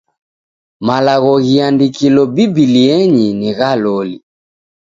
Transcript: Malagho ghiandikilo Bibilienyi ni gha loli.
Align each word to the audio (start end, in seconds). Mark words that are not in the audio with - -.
Malagho 0.87 1.33
ghiandikilo 1.45 2.21
Bibilienyi 2.35 3.27
ni 3.39 3.49
gha 3.57 3.71
loli. 3.83 4.17